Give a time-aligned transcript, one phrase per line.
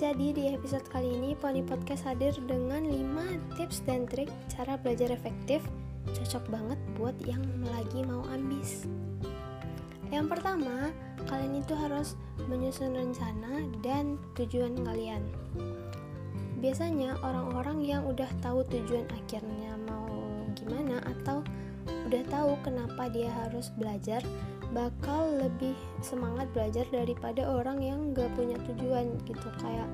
[0.00, 1.36] Jadi di episode kali ini.
[1.36, 5.60] Pony Podcast hadir dengan 5 tips dan trik cara belajar efektif
[6.16, 8.88] Cocok banget buat yang lagi mau ambis.
[10.08, 10.88] Yang pertama,
[11.28, 12.16] kalian itu harus
[12.48, 15.20] menyusun rencana dan tujuan kalian.
[16.64, 20.08] Biasanya orang-orang yang udah tahu tujuan akhirnya mau
[20.56, 21.44] gimana atau
[22.08, 24.24] udah tahu kenapa dia harus belajar
[24.70, 29.48] bakal lebih semangat belajar daripada orang yang gak punya tujuan gitu.
[29.58, 29.88] Kayak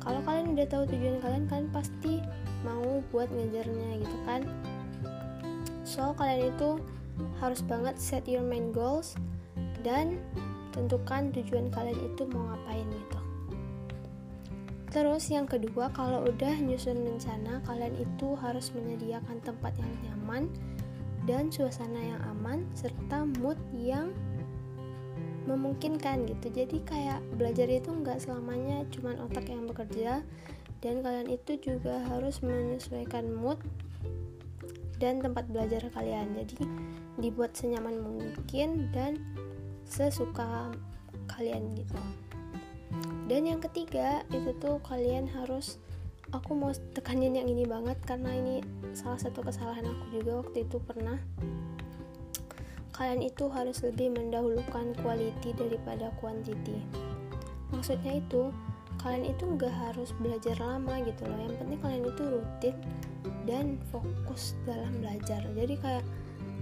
[0.00, 2.20] kalau kalian udah tahu tujuan kalian kalian pasti
[2.64, 4.42] mau buat ngejarnya gitu kan.
[5.84, 6.80] So kalian itu
[7.38, 9.14] harus banget set your main goals
[9.84, 10.18] dan
[10.72, 13.20] tentukan tujuan kalian itu mau ngapain gitu.
[14.94, 20.46] Terus yang kedua, kalau udah nyusun rencana, kalian itu harus menyediakan tempat yang nyaman
[21.24, 24.12] dan suasana yang aman serta mood yang
[25.44, 26.48] memungkinkan gitu.
[26.52, 30.24] Jadi kayak belajar itu nggak selamanya cuma otak yang bekerja
[30.80, 33.60] dan kalian itu juga harus menyesuaikan mood
[35.00, 36.32] dan tempat belajar kalian.
[36.36, 36.64] Jadi
[37.20, 39.20] dibuat senyaman mungkin dan
[39.84, 40.72] sesuka
[41.28, 42.00] kalian gitu.
[43.24, 45.80] Dan yang ketiga itu tuh kalian harus
[46.34, 48.58] aku mau tekanin yang ini banget karena ini
[48.90, 51.18] salah satu kesalahan aku juga waktu itu pernah.
[52.94, 56.82] Kalian itu harus lebih mendahulukan quality daripada quantity.
[57.70, 58.50] Maksudnya itu
[59.02, 61.38] kalian itu nggak harus belajar lama gitu loh.
[61.38, 62.76] Yang penting kalian itu rutin
[63.46, 65.42] dan fokus dalam belajar.
[65.54, 66.04] Jadi kayak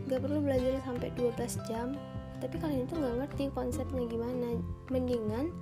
[0.08, 1.96] nggak perlu belajar sampai 12 jam
[2.42, 4.60] tapi kalian itu nggak ngerti konsepnya gimana.
[4.88, 5.52] Mendingan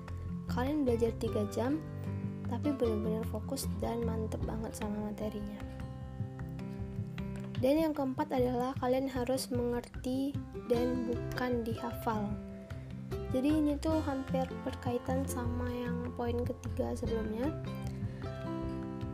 [0.51, 1.79] kalian belajar 3 jam
[2.51, 5.63] tapi benar-benar fokus dan mantep banget sama materinya.
[7.61, 10.33] Dan yang keempat adalah kalian harus mengerti
[10.73, 12.25] dan bukan dihafal.
[13.31, 17.53] Jadi ini tuh hampir berkaitan sama yang poin ketiga sebelumnya.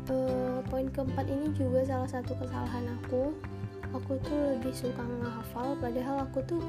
[0.07, 3.35] Uh, poin keempat ini juga salah satu kesalahan aku.
[3.93, 6.63] Aku tuh lebih suka ngehafal padahal aku tuh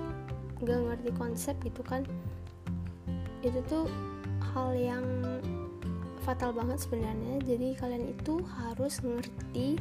[0.66, 2.02] gak ngerti konsep gitu kan.
[3.46, 3.86] Itu tuh
[4.52, 5.06] hal yang
[6.28, 7.40] fatal banget sebenarnya.
[7.48, 9.80] Jadi kalian itu harus ngerti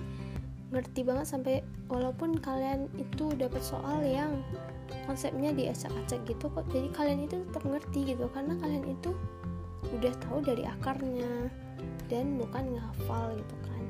[0.71, 4.43] ngerti banget sampai walaupun kalian itu dapat soal yang
[5.06, 8.31] konsepnya diacak-acak gitu kok jadi kalian itu tetap ngerti gitu.
[8.31, 9.11] Karena kalian itu
[9.91, 11.51] udah tahu dari akarnya
[12.06, 13.83] dan bukan ngehafal gitu kan.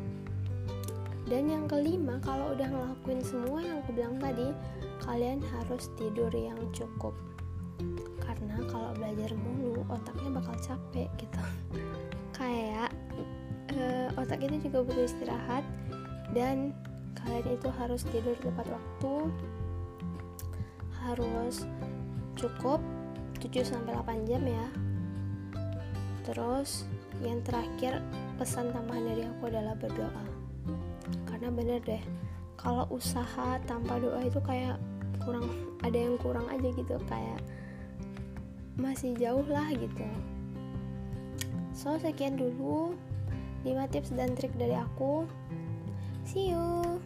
[1.29, 4.57] Dan yang kelima kalau udah ngelakuin semua yang aku bilang tadi
[5.05, 7.13] kalian harus tidur yang cukup.
[8.25, 11.41] Karena kalau belajar mulu otaknya bakal capek gitu
[14.27, 15.63] otak itu juga butuh istirahat
[16.35, 16.75] dan
[17.15, 19.15] kalian itu harus tidur tepat waktu
[21.07, 21.63] harus
[22.35, 22.83] cukup
[23.39, 24.67] 7 sampai 8 jam ya.
[26.27, 26.91] Terus
[27.23, 28.03] yang terakhir
[28.35, 30.27] pesan tambahan dari aku adalah berdoa.
[31.31, 32.03] Karena bener deh
[32.59, 34.83] kalau usaha tanpa doa itu kayak
[35.23, 35.47] kurang
[35.87, 37.39] ada yang kurang aja gitu kayak
[38.75, 40.05] masih jauh lah gitu.
[41.77, 42.97] So, sekian dulu
[43.67, 45.27] 5 tips dan trik dari aku.
[46.23, 47.03] See you.